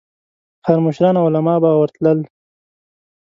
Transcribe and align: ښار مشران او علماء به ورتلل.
ښار 0.63 0.79
مشران 0.85 1.15
او 1.19 1.25
علماء 1.29 1.57
به 1.63 1.69
ورتلل. 1.79 2.19